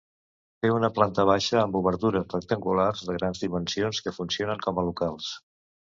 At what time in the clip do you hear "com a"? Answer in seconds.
4.69-4.87